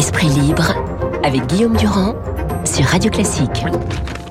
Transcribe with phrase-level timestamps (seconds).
[0.00, 0.74] Esprit libre
[1.22, 2.14] avec Guillaume Durand
[2.64, 3.66] sur Radio Classique.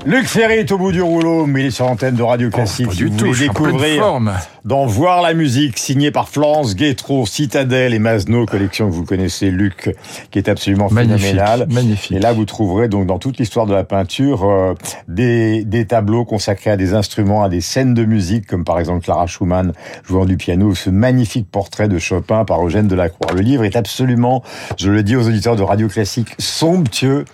[0.05, 2.87] Luc Ferry est au bout du rouleau, mais il est sur l'antenne de Radio Classique.
[2.87, 4.19] pas Si du vous tout, je découvrir
[4.63, 9.51] dans Voir la musique, signé par Florence Guétro, Citadel et Masno, collection que vous connaissez,
[9.51, 9.93] Luc,
[10.31, 11.67] qui est absolument Magnifique, phénoménale.
[11.69, 12.11] magnifique.
[12.13, 14.73] Et là, vous trouverez donc dans toute l'histoire de la peinture euh,
[15.07, 19.03] des, des tableaux consacrés à des instruments, à des scènes de musique, comme par exemple
[19.03, 19.73] Clara Schumann
[20.07, 23.33] jouant du piano, ce magnifique portrait de Chopin par Eugène Delacroix.
[23.33, 24.43] Le livre est absolument,
[24.77, 27.25] je le dis aux auditeurs de Radio Classique, somptueux.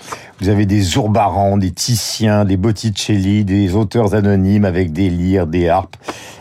[0.42, 5.70] Vous avez des Zurbaran, des Titiens, des Botticelli, des auteurs anonymes avec des lyres, des
[5.70, 5.96] harpes.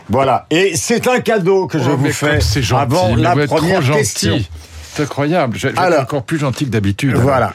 [0.09, 0.45] Voilà.
[0.51, 4.31] Et c'est un cadeau que je Oh, vous fais gentil, avant la première question.
[4.33, 4.49] gentil.
[4.93, 5.57] C'est incroyable.
[5.57, 6.01] Je, je Alors.
[6.01, 7.15] encore plus gentil que d'habitude.
[7.15, 7.53] Voilà.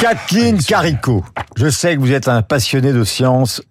[0.00, 1.24] Kathleen Carico,
[1.56, 3.62] je sais que vous êtes un passionné de science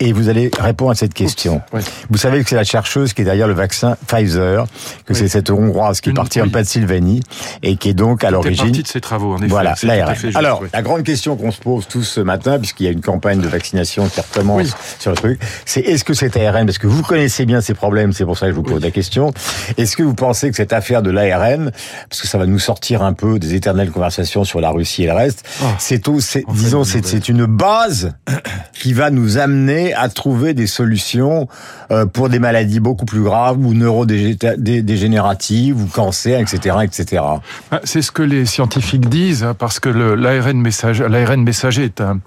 [0.00, 1.60] et vous allez répondre à cette question.
[2.10, 4.66] Vous savez que c'est la chercheuse qui est derrière le vaccin Pfizer,
[5.06, 6.48] que c'est cette Hongroise qui est partie en.
[6.48, 7.22] Pennsylvanie
[7.62, 9.46] et qui est donc à l'origine partie de ses travaux, en effet.
[9.48, 10.14] voilà, l'ARN.
[10.34, 10.68] Alors, oui.
[10.72, 13.48] la grande question qu'on se pose tous ce matin, puisqu'il y a une campagne de
[13.48, 17.44] vaccination qui recommence sur le truc, c'est est-ce que cet ARN, parce que vous connaissez
[17.46, 19.32] bien ces problèmes, c'est pour ça que je vous pose la question,
[19.76, 21.70] est-ce que vous pensez que cette affaire de l'ARN,
[22.08, 25.06] parce que ça va nous sortir un peu des éternelles conversations sur la Russie et
[25.06, 25.66] le reste, Oh.
[25.78, 26.02] c'est
[26.52, 28.14] disons, c'est une base
[28.72, 31.48] qui va nous amener à trouver des solutions
[31.90, 37.22] euh, pour des maladies beaucoup plus graves ou neurodégénératives ou cancer, etc., etc.
[37.70, 42.00] Ah, C'est ce que les scientifiques disent, hein, parce que l'ARN messager, l'ARN messager est
[42.00, 42.20] un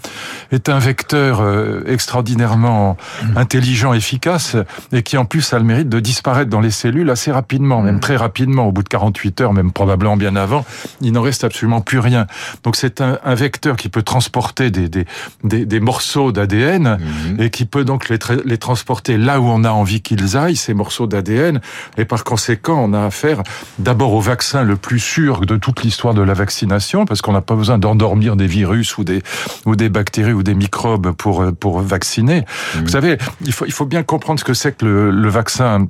[0.51, 2.97] est un vecteur euh, extraordinairement
[3.35, 4.55] intelligent, efficace,
[4.91, 7.99] et qui en plus a le mérite de disparaître dans les cellules assez rapidement, même
[7.99, 10.65] très rapidement, au bout de 48 heures, même probablement bien avant,
[11.01, 12.27] il n'en reste absolument plus rien.
[12.63, 15.05] Donc c'est un, un vecteur qui peut transporter des des,
[15.43, 16.97] des, des morceaux d'ADN
[17.39, 20.55] et qui peut donc les, tra- les transporter là où on a envie qu'ils aillent,
[20.55, 21.61] ces morceaux d'ADN,
[21.97, 23.43] et par conséquent, on a affaire
[23.77, 27.41] d'abord au vaccin le plus sûr de toute l'histoire de la vaccination, parce qu'on n'a
[27.41, 29.21] pas besoin d'endormir des virus ou des
[29.67, 32.45] ou des bactéries ou des microbes pour euh, pour vacciner.
[32.75, 35.85] Vous savez, il faut il faut bien comprendre ce que c'est que le, le vaccin.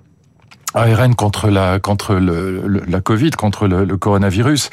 [0.73, 4.69] ARN contre la contre le, le- la Covid, contre le, le coronavirus.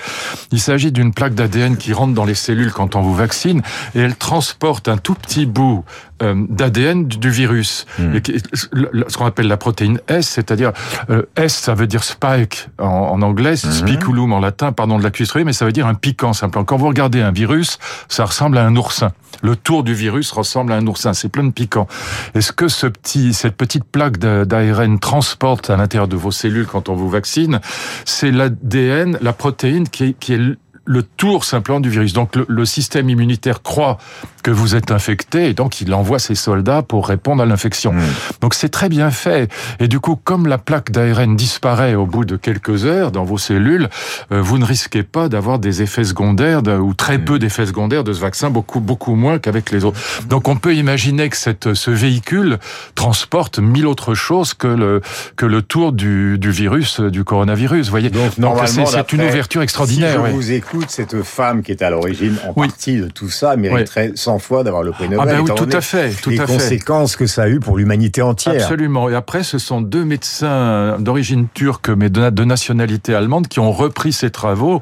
[0.52, 3.62] Il s'agit d'une plaque d'ADN qui rentre dans les cellules quand on vous vaccine
[3.94, 5.84] et elle transporte un tout petit bout
[6.22, 8.40] euh, d'ADN du, du virus, Et qui-
[8.72, 10.72] le- le- ce qu'on appelle la protéine S, c'est-à-dire
[11.10, 15.10] euh, S, ça veut dire spike en, en anglais, spiculum en latin, pardon de la
[15.10, 16.64] cuisserie, mais ça veut dire un piquant simplement.
[16.64, 17.78] Quand vous regardez un virus,
[18.08, 19.12] ça ressemble à un oursin.
[19.42, 21.86] Le tour du virus ressemble à un oursin, c'est plein de piquants.
[22.34, 26.66] Est-ce que ce petit, cette petite plaque d'a- d'ARN transporte à l'intérieur de vos cellules
[26.66, 27.60] quand on vous vaccine
[28.04, 30.56] C'est l'ADN, la protéine qui est, qui est
[30.88, 32.14] le tour simplement du virus.
[32.14, 33.98] Donc le, le système immunitaire croit
[34.42, 37.92] que vous êtes infecté et donc il envoie ses soldats pour répondre à l'infection.
[38.40, 39.52] Donc c'est très bien fait.
[39.80, 43.36] Et du coup, comme la plaque d'ARN disparaît au bout de quelques heures dans vos
[43.36, 43.88] cellules,
[44.32, 48.04] euh, vous ne risquez pas d'avoir des effets secondaires de- ou très peu d'effets secondaires
[48.04, 49.98] de ce vaccin, beaucoup beaucoup moins qu'avec les autres.
[50.28, 52.58] Donc on peut imaginer que cette, ce véhicule
[52.94, 55.00] transporte mille autres choses que le
[55.36, 57.86] que le tour du, du virus, euh, du coronavirus.
[57.86, 58.10] Vous voyez.
[58.10, 60.12] Donc, normalement, c'est une ouverture extraordinaire.
[60.12, 60.30] Si je oui.
[60.32, 62.68] vous écoute, cette femme qui est à l'origine en Oui.
[62.68, 65.18] partie de tout ça mériterait 100 fois d'avoir le prix Nobel.
[65.20, 66.52] Ah ben oui, tout à fait, tout les à fait.
[66.54, 68.54] conséquences que ça a eu pour l'humanité entière.
[68.54, 69.08] Absolument.
[69.08, 74.12] Et après, ce sont deux médecins d'origine turque, mais de, nationalité allemande, qui ont repris
[74.12, 74.80] ces travaux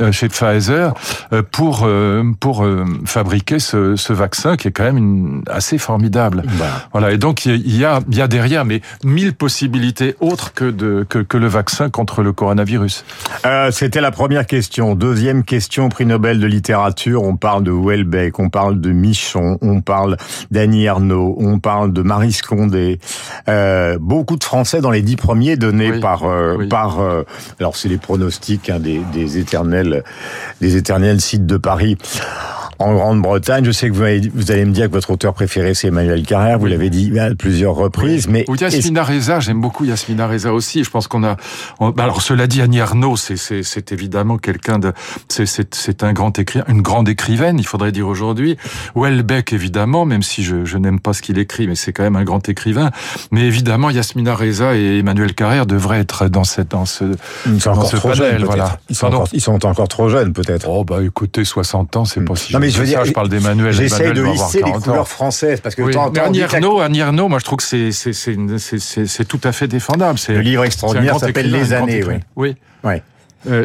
[0.00, 0.94] euh, chez Pfizer
[1.32, 2.66] euh, pour euh, pour
[3.04, 6.42] fabriquer ce, ce vaccin qui est quand même une- assez formidable.
[6.46, 6.72] Voilà.
[6.92, 7.10] Voilà.
[7.12, 11.04] Et donc il y a il y a derrière mais mille possibilités autres que de
[11.08, 13.04] que, que le vaccin contre le coronavirus.
[13.44, 14.94] Euh, C'était la première question.
[14.94, 17.22] Deuxième question, prix Nobel de littérature.
[17.22, 20.16] On parle de Houellebecq, on parle de Michon, on parle
[20.50, 22.98] d'Annie Ernaux, on parle de Marie Scondé.
[23.48, 26.00] Euh, beaucoup de Français dans les dix premiers donnés Oui.
[26.00, 26.68] par euh, Oui.
[26.68, 27.00] par.
[27.00, 27.22] euh,
[27.60, 30.04] alors c'est les pronostics hein, des, des éternels
[30.60, 31.96] des éternels sites de Paris.
[32.78, 35.72] En Grande-Bretagne, je sais que vous allez, vous allez me dire que votre auteur préféré
[35.72, 36.58] c'est Emmanuel Carrère.
[36.58, 40.84] Vous l'avez dit à plusieurs reprises, mais Ou Yasmina Reza, j'aime beaucoup Yasmina Reza aussi.
[40.84, 41.36] Je pense qu'on a.
[41.80, 44.92] on- bah alors cela dit, Annie Arnaud, c'est évidemment quelqu'un de.
[45.28, 48.56] C'est un grand écrivain, une grande écrivaine, il faudrait dire aujourd'hui.
[48.94, 52.16] Welbeck évidemment, même si je je n'aime pas ce qu'il écrit, mais c'est quand même
[52.16, 52.90] un grand écrivain.
[53.30, 57.04] Mais évidemment, Yasmina Reza et Emmanuel Carrère devraient être dans cette dans ce
[57.46, 58.78] ils sont dans encore ce trop panel, jeunes, voilà.
[58.88, 60.68] Ils sont encore, ils sont encore trop jeunes, peut-être.
[60.68, 63.04] Oh bah écoutez, 60 ans, c'est pas si Non, mais je veux dire, ça.
[63.04, 63.72] je parle d'Emmanuel.
[63.72, 64.80] J'essaye Emmanuel de hisser les 40 ans.
[64.90, 69.68] couleurs françaises parce que Oui, Annie Ernaux, moi je trouve que c'est tout à fait
[69.68, 70.18] défendable.
[70.28, 72.04] Le livre extraordinaire s'appelle Les années.
[72.04, 72.14] Oui.
[72.36, 72.56] Oui.
[72.84, 73.02] Ouais.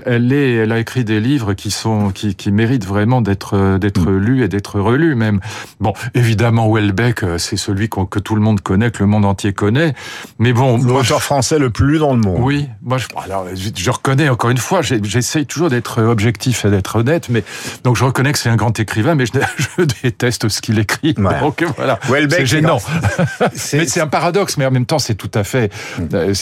[0.05, 4.09] Elle est, elle a écrit des livres qui sont, qui, qui méritent vraiment d'être, d'être
[4.09, 4.17] mm.
[4.17, 5.39] lus et d'être relus même.
[5.79, 9.93] Bon, évidemment, Welbeck, c'est celui que tout le monde connaît, que le monde entier connaît.
[10.39, 12.39] Mais bon, l'auteur français le plus lu dans le monde.
[12.39, 16.95] Oui, moi, je, alors, je, reconnais encore une fois, j'essaye toujours d'être objectif et d'être
[16.95, 17.43] honnête, mais
[17.83, 19.33] donc je reconnais que c'est un grand écrivain, mais je,
[19.77, 21.13] je déteste ce qu'il écrit.
[21.13, 21.99] Donc voilà,
[22.29, 22.79] c'est gênant.
[23.73, 25.71] mais c'est un paradoxe, mais en même temps, c'est tout à fait.
[25.97, 26.03] Mm.
[26.13, 26.33] Euh,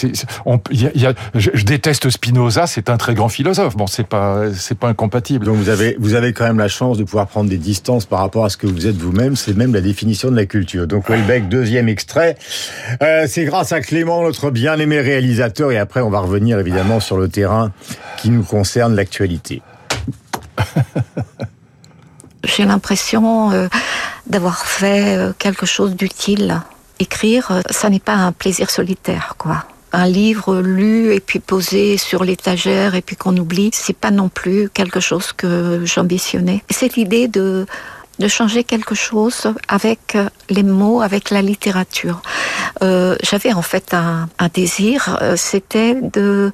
[0.45, 3.75] on, y a, je, je, déteste Spinoza, c'est un très grand philosophe.
[3.75, 5.45] Bon, c'est pas, c'est pas incompatible.
[5.45, 8.19] Donc vous avez, vous avez quand même la chance de pouvoir prendre des distances par
[8.19, 9.35] rapport à ce que vous êtes vous-même.
[9.35, 10.87] C'est même la définition de la culture.
[10.87, 12.37] Donc Welbeck, deuxième extrait.
[13.01, 17.17] Euh, c'est grâce à Clément, notre bien-aimé réalisateur, et après on va revenir évidemment sur
[17.17, 17.71] le terrain
[18.17, 19.61] qui nous concerne, l'actualité.
[22.43, 23.67] J'ai l'impression euh,
[24.27, 26.61] d'avoir fait euh, quelque chose d'utile.
[26.99, 29.65] Écrire, ça n'est pas un plaisir solitaire, quoi.
[29.91, 34.29] Un livre lu et puis posé sur l'étagère et puis qu'on oublie, c'est pas non
[34.29, 36.63] plus quelque chose que j'ambitionnais.
[36.69, 37.65] Cette idée de
[38.19, 40.17] de changer quelque chose avec
[40.49, 42.21] les mots, avec la littérature.
[42.81, 46.51] Euh, J'avais en fait un, un désir, c'était de,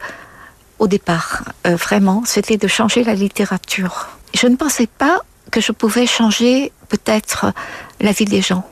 [0.80, 4.10] au départ, euh, vraiment, c'était de changer la littérature.
[4.34, 5.22] Je ne pensais pas
[5.52, 7.52] que je pouvais changer peut-être
[8.00, 8.68] la vie des gens.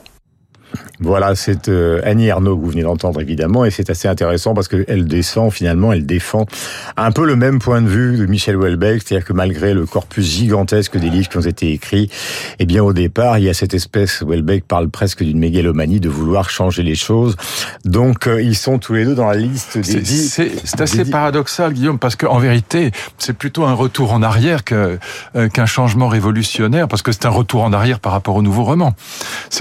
[1.00, 4.68] Voilà, c'est euh, Annie Arnaud que vous venez d'entendre évidemment, et c'est assez intéressant parce
[4.68, 6.46] qu'elle descend finalement, elle défend
[6.96, 10.24] un peu le même point de vue de Michel Houellebecq, c'est-à-dire que malgré le corpus
[10.24, 12.10] gigantesque des livres qui ont été écrits,
[12.58, 16.08] eh bien au départ, il y a cette espèce, Houellebecq parle presque d'une mégalomanie de
[16.08, 17.36] vouloir changer les choses.
[17.84, 20.40] Donc euh, ils sont tous les deux dans la liste des dix.
[20.64, 24.98] C'est assez paradoxal, Guillaume, parce qu'en vérité, c'est plutôt un retour en arrière euh,
[25.52, 28.94] qu'un changement révolutionnaire, parce que c'est un retour en arrière par rapport au nouveau roman.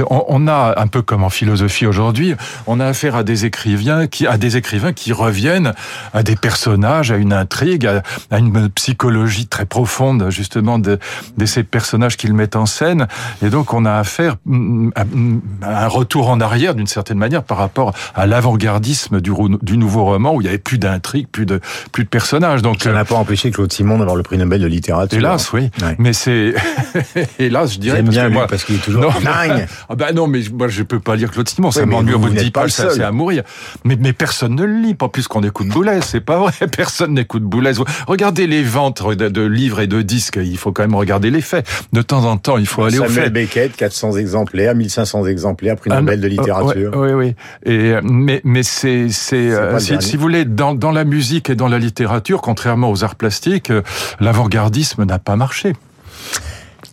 [0.09, 2.36] On, on a un peu comme en philosophie aujourd'hui,
[2.68, 5.74] on a affaire à des écrivains qui, à des écrivains qui reviennent
[6.14, 11.00] à des personnages, à une intrigue, à, une psychologie très profonde justement de,
[11.38, 13.08] de ces personnages qu'ils mettent en scène.
[13.44, 17.44] Et donc on a affaire mm, mm, à un retour en arrière d'une certaine manière
[17.44, 21.46] par rapport à l'avant-gardisme du, du nouveau roman où il y avait plus d'intrigue, plus
[21.46, 21.60] de
[21.92, 22.62] plus de personnages.
[22.62, 25.18] Donc ça n'a pas empêché Claude Simon d'avoir le prix Nobel de littérature.
[25.18, 25.70] Hélas, oui.
[25.98, 26.54] Mais c'est
[27.40, 28.48] hélas, je dirais parce bien que moi...
[28.48, 29.68] parce qu'il est toujours non, dingue.
[29.90, 32.30] ah ben non, mais moi je peux pas lire Claude Simon, ça m'ennuie au bout
[32.30, 33.44] de 10 pages, c'est à mourir.
[33.84, 37.13] Mais, mais personne ne le lit, pas plus qu'on écoute Boulez, c'est pas vrai, personne
[37.13, 37.72] n'écoute Boulez.
[38.07, 41.68] Regardez les ventes de, livres et de disques, il faut quand même regarder les faits.
[41.94, 43.30] De temps en temps, il faut aller au fait.
[43.30, 46.92] Beckett, 400 exemplaires, 1500 exemplaires, prix Nobel de littérature.
[46.95, 47.36] oui, oui.
[47.66, 51.56] Et, mais, mais c'est, c'est, euh, si, si, vous voulez, dans, dans la musique et
[51.56, 53.81] dans la littérature, contrairement aux arts plastiques, euh,
[54.19, 55.74] l'avant-gardisme n'a pas marché.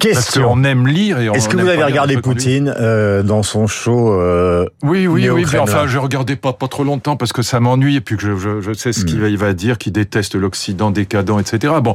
[0.00, 0.43] Question.
[0.43, 3.67] Parce qu'on aime lire et on Est-ce que vous avez regardé Poutine euh, dans son
[3.67, 5.44] show euh, Oui, oui, oui.
[5.52, 8.23] Mais enfin, je regardais pas pas trop longtemps parce que ça m'ennuie et puis que
[8.23, 9.37] je, je, je sais ce qu'il hmm.
[9.37, 11.75] va dire, qu'il déteste l'Occident décadent, etc.
[11.82, 11.94] Bon,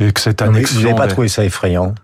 [0.00, 0.80] et que cette annexion.
[0.80, 1.94] Vous n'avez pas trouvé ça effrayant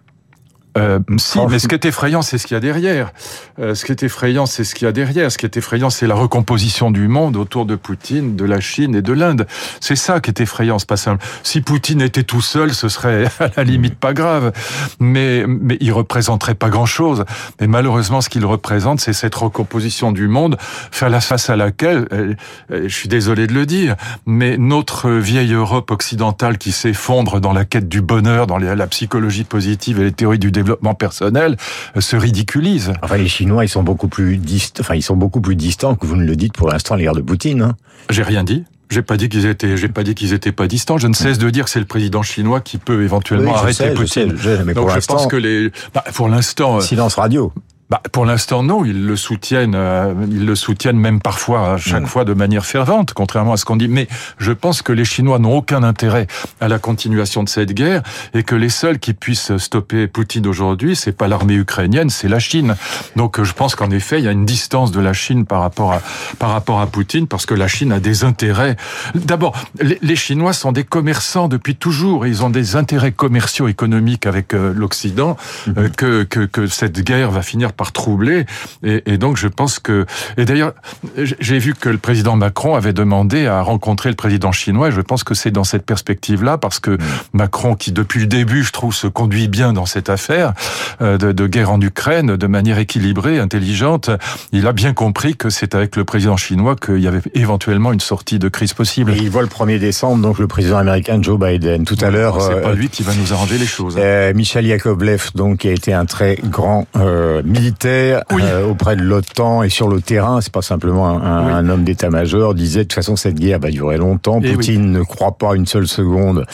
[0.78, 3.12] euh, si, mais ce qui est effrayant, c'est ce qu'il y a derrière.
[3.58, 5.30] Euh, ce qui est effrayant, c'est ce qu'il y a derrière.
[5.32, 8.94] Ce qui est effrayant, c'est la recomposition du monde autour de Poutine, de la Chine
[8.94, 9.46] et de l'Inde.
[9.80, 11.24] C'est ça qui est effrayant, c'est pas simple.
[11.42, 14.52] Si Poutine était tout seul, ce serait à la limite pas grave,
[15.00, 17.24] mais mais il représenterait pas grand-chose.
[17.60, 20.56] Mais malheureusement, ce qu'il représente, c'est cette recomposition du monde,
[20.90, 22.34] faire la face à laquelle, euh,
[22.70, 23.96] euh, je suis désolé de le dire,
[24.26, 29.44] mais notre vieille Europe occidentale qui s'effondre dans la quête du bonheur, dans la psychologie
[29.44, 31.56] positive et les théories du développement personnel
[31.96, 32.92] euh, se ridiculise.
[33.02, 36.06] Enfin, les Chinois, ils sont beaucoup plus distants, enfin, ils sont beaucoup plus distants que
[36.06, 37.62] vous ne le dites pour l'instant à l'égard de Poutine.
[37.62, 37.76] Hein.
[38.10, 38.64] J'ai rien dit.
[38.90, 40.98] J'ai pas dit qu'ils étaient, j'ai pas dit qu'ils étaient pas distants.
[40.98, 44.34] Je ne cesse de dire que c'est le président chinois qui peut éventuellement arrêter Poutine.
[44.36, 47.52] Je sais, mais Donc je pense que les, bah, pour l'instant, euh, silence radio.
[47.90, 48.84] Bah, pour l'instant, non.
[48.84, 49.74] Ils le soutiennent.
[49.74, 52.06] Euh, ils le soutiennent même parfois, à chaque mm.
[52.06, 53.88] fois, de manière fervente, contrairement à ce qu'on dit.
[53.88, 54.06] Mais
[54.38, 56.28] je pense que les Chinois n'ont aucun intérêt
[56.60, 60.94] à la continuation de cette guerre et que les seuls qui puissent stopper Poutine aujourd'hui,
[60.94, 62.76] c'est pas l'armée ukrainienne, c'est la Chine.
[63.16, 65.92] Donc, je pense qu'en effet, il y a une distance de la Chine par rapport
[65.92, 66.00] à
[66.38, 68.76] par rapport à Poutine, parce que la Chine a des intérêts.
[69.14, 72.24] D'abord, les, Chinois sont des commerçants depuis toujours.
[72.24, 75.78] Et ils ont des intérêts commerciaux, économiques avec euh, l'Occident mm-hmm.
[75.78, 78.44] euh, que, que que cette guerre va finir par troubler.
[78.82, 80.04] Et, et donc je pense que...
[80.36, 80.74] Et d'ailleurs,
[81.16, 84.88] j'ai vu que le président Macron avait demandé à rencontrer le président chinois.
[84.88, 86.98] Et je pense que c'est dans cette perspective-là, parce que mm.
[87.32, 90.52] Macron, qui depuis le début, je trouve, se conduit bien dans cette affaire
[91.00, 94.10] euh, de, de guerre en Ukraine, de manière équilibrée, intelligente,
[94.52, 98.00] il a bien compris que c'est avec le président chinois qu'il y avait éventuellement une
[98.00, 99.12] sortie de crise possible.
[99.12, 101.86] Et il voit le 1er décembre, donc le président américain Joe Biden.
[101.86, 102.42] Tout à l'heure...
[102.42, 103.96] C'est pas euh, lui qui va nous arranger les choses.
[103.96, 104.02] Hein.
[104.02, 109.02] Euh, Michel Yakovlev, donc, qui a été un très grand euh, militaire euh, auprès de
[109.02, 113.16] l'OTAN et sur le terrain, c'est pas simplement un, homme d'état-major, disait de toute façon
[113.16, 114.40] cette guerre va durer longtemps.
[114.40, 116.46] Poutine ne croit pas une seule seconde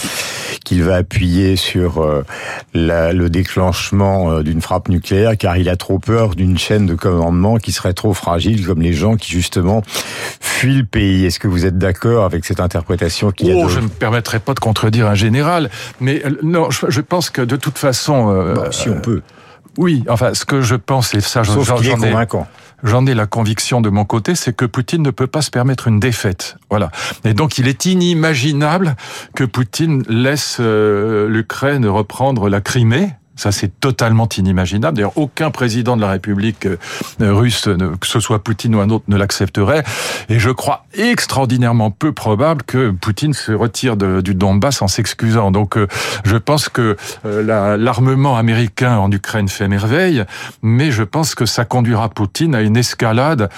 [0.64, 2.24] qu'il va appuyer sur euh,
[2.74, 6.94] la, le déclenchement euh, d'une frappe nucléaire, car il a trop peur d'une chaîne de
[6.94, 9.82] commandement qui serait trop fragile, comme les gens qui justement
[10.40, 11.24] fuient le pays.
[11.24, 13.68] Est-ce que vous êtes d'accord avec cette interprétation qu'il oh, a de...
[13.68, 15.70] Je ne me permettrai pas de contredire un général,
[16.00, 19.22] mais non, je, je pense que de toute façon, euh, bah, si on peut.
[19.76, 22.26] Oui, enfin, ce que je pense, et ça, j'en ai,
[22.82, 25.88] j'en ai la conviction de mon côté, c'est que Poutine ne peut pas se permettre
[25.88, 26.56] une défaite.
[26.70, 26.90] Voilà.
[27.24, 28.96] Et donc, il est inimaginable
[29.34, 34.96] que Poutine laisse euh, l'Ukraine reprendre la Crimée ça, c'est totalement inimaginable.
[34.96, 36.76] D'ailleurs, aucun président de la République euh,
[37.20, 37.68] russe,
[38.00, 39.84] que ce soit Poutine ou un autre, ne l'accepterait.
[40.28, 45.50] Et je crois extraordinairement peu probable que Poutine se retire de, du Donbass en s'excusant.
[45.50, 45.86] Donc, euh,
[46.24, 50.24] je pense que euh, l'armement américain en Ukraine fait merveille,
[50.62, 53.50] mais je pense que ça conduira Poutine à une escalade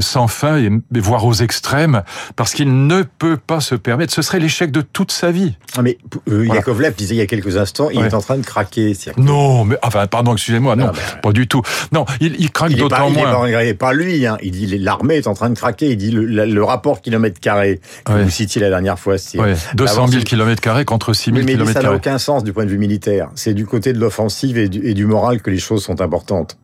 [0.00, 2.02] sans fin et, voire aux extrêmes,
[2.36, 4.12] parce qu'il ne peut pas se permettre.
[4.12, 5.56] Ce serait l'échec de toute sa vie.
[5.76, 5.98] Ah, mais
[6.30, 8.94] euh, Yakovlev disait il y a quelques instants, il est en train de craquer.
[9.26, 11.62] Non, mais enfin, pardon, excusez-moi, non, ah, pas du tout.
[11.92, 13.48] Non, il, il craque d'autant moins.
[13.48, 14.38] Il pas, lui, hein.
[14.42, 15.90] il dit l'armée est en train de craquer.
[15.90, 19.38] Il dit le, le rapport kilomètre carré que vous citiez la dernière fois, c'est
[19.74, 21.84] 200 000 kilomètres carrés contre 6 000 kilomètres carrés.
[21.84, 23.28] Ça n'a aucun sens du point de vue militaire.
[23.34, 26.58] C'est du côté de l'offensive et, et du moral que les choses sont importantes.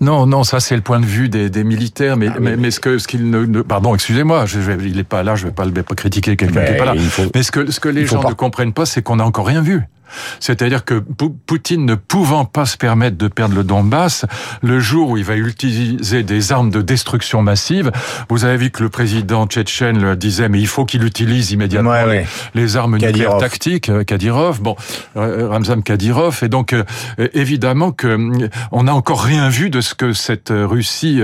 [0.00, 2.70] Non, non, ça c'est le point de vue des, des militaires, mais, ah, mais, mais,
[2.70, 5.52] ce que ce qu'il ne, pardon, excusez-moi, je, je, il n'est pas là, je vais
[5.52, 6.94] pas le critiquer quelqu'un qui est pas là.
[7.34, 9.60] Mais ce que ce que les gens ne comprennent pas, c'est qu'on n'a encore rien
[9.60, 9.82] vu.
[10.40, 10.94] C'est-à-dire que
[11.46, 14.26] Poutine ne pouvant pas se permettre de perdre le Donbass,
[14.62, 17.90] le jour où il va utiliser des armes de destruction massive,
[18.28, 21.92] vous avez vu que le président tchétchène le disait, mais il faut qu'il utilise immédiatement
[22.54, 24.76] les armes nucléaires tactiques, euh, Kadyrov, bon,
[25.16, 26.84] euh, Ramzan Kadyrov, et donc euh,
[27.34, 28.18] évidemment que
[28.72, 31.20] on n'a encore rien vu de ce que cette Russie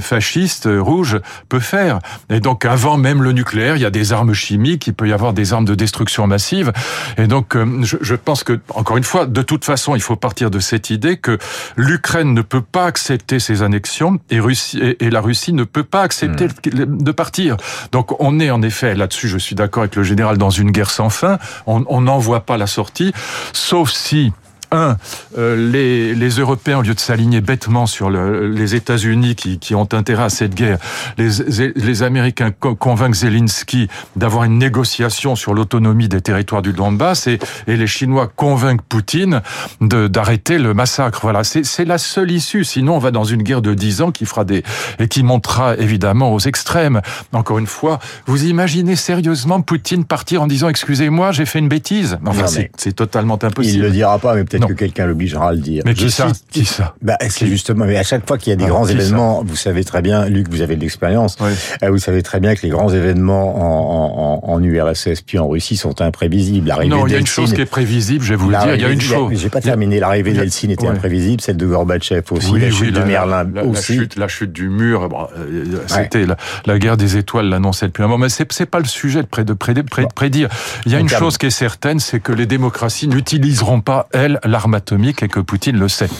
[0.00, 1.98] fasciste rouge peut faire.
[2.30, 5.12] Et donc avant même le nucléaire, il y a des armes chimiques, il peut y
[5.12, 6.72] avoir des armes de destruction massive,
[7.16, 10.58] et donc je, pense que, encore une fois, de toute façon, il faut partir de
[10.58, 11.38] cette idée que
[11.76, 16.02] l'Ukraine ne peut pas accepter ces annexions et, Russie, et, la Russie ne peut pas
[16.02, 17.02] accepter hmm.
[17.02, 17.56] de partir.
[17.92, 20.90] Donc on est en effet, là-dessus je suis d'accord avec le général, dans une guerre
[20.90, 21.38] sans fin.
[21.66, 23.12] On n'en voit pas la sortie,
[23.52, 24.32] sauf si
[24.72, 24.96] un,
[25.38, 29.74] euh, les, les, Européens, au lieu de s'aligner bêtement sur le, les États-Unis qui, qui,
[29.74, 30.78] ont intérêt à cette guerre,
[31.18, 37.38] les, les Américains convainquent Zelensky d'avoir une négociation sur l'autonomie des territoires du Donbass et,
[37.66, 39.42] et les Chinois convainquent Poutine
[39.80, 41.20] d'arrêter le massacre.
[41.22, 42.64] Voilà, c'est la seule issue.
[42.64, 44.62] Sinon, on va dans une guerre de dix ans qui fera des
[44.98, 47.00] et qui montera évidemment aux extrêmes.
[47.32, 52.18] Encore une fois, vous imaginez sérieusement Poutine partir en disant excusez-moi, j'ai fait une bêtise.
[52.26, 52.46] Enfin,
[52.76, 53.76] c'est totalement impossible.
[53.76, 55.82] Il le dira pas, mais peut-être que quelqu'un l'obligera à le dire.
[55.84, 58.56] Mais qui ça Qui ça bah, C'est justement, mais à chaque fois qu'il y a
[58.56, 61.98] des ah, grands événements, vous savez très bien, Luc, vous avez de l'expérience, euh, vous
[61.98, 66.00] savez très bien que les grands événements en, en, en, URSS puis en Russie sont
[66.00, 66.72] imprévisibles.
[66.86, 68.80] Non, il y a une chose qui est prévisible, je vais vous le dire, il
[68.80, 69.32] y a une chose.
[69.34, 73.46] J'ai pas terminé, l'arrivée d'Eltsine était imprévisible, celle de Gorbatchev aussi, la chute de Merlin
[73.64, 73.96] aussi.
[73.96, 76.26] La chute, la chute du mur, euh, c'était
[76.66, 80.48] la, guerre des étoiles l'annonçait depuis un moment, mais c'est pas le sujet de, prédire.
[80.86, 84.38] Il y a une chose qui est certaine, c'est que les démocraties n'utiliseront pas, elles,
[84.50, 86.10] l'arme atomique et que Poutine le sait.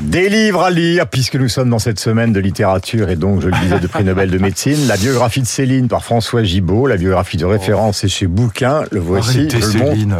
[0.00, 3.48] Des livres à lire, puisque nous sommes dans cette semaine de littérature et donc, je
[3.48, 4.86] le disais, de prix Nobel de médecine.
[4.86, 9.00] La biographie de Céline par François Gibault, la biographie de référence est chez Bouquin, le
[9.00, 10.14] voici, je Céline.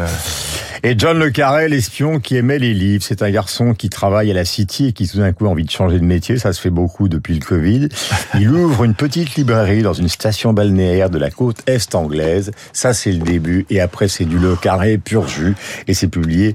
[0.85, 3.03] Et John Le Carré, l'espion qui aimait les livres.
[3.03, 5.65] C'est un garçon qui travaille à la City et qui tout d'un coup a envie
[5.65, 6.39] de changer de métier.
[6.39, 7.89] Ça se fait beaucoup depuis le Covid.
[8.35, 12.53] Il ouvre une petite librairie dans une station balnéaire de la côte est anglaise.
[12.73, 13.67] Ça, c'est le début.
[13.71, 15.55] Et après, c'est du Le Carré pur jus.
[15.89, 16.55] Et c'est publié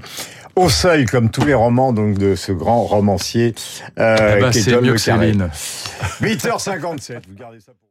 [0.56, 3.54] au seuil, comme tous les romans donc de ce grand romancier
[3.98, 5.32] euh, eh ben, qui est, John mieux Le Carré.
[6.22, 7.83] 8h57, vous gardez ça pour...